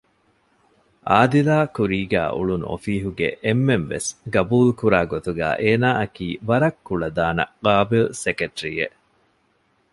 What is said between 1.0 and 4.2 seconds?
އާދިލާ ކުރީގައި އުޅުނު އޮފީހުގެ އެންމެންވެސް